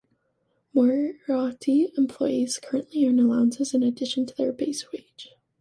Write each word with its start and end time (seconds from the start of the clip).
Maruti 0.73 1.93
employees 1.95 2.57
currently 2.57 3.05
earn 3.05 3.19
allowances 3.19 3.75
in 3.75 3.83
addition 3.83 4.25
to 4.25 4.33
their 4.35 4.51
base 4.51 4.91
wage. 4.91 5.35